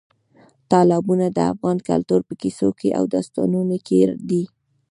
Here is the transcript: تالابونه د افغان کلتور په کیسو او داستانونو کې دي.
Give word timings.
تالابونه 0.71 1.27
د 1.31 1.37
افغان 1.51 1.77
کلتور 1.89 2.21
په 2.27 2.33
کیسو 2.41 2.69
او 2.97 3.03
داستانونو 3.13 3.75
کې 3.85 3.99
دي. 4.29 4.43